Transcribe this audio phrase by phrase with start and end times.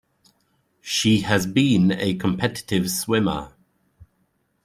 [0.81, 3.53] She has been a competitive swimmer.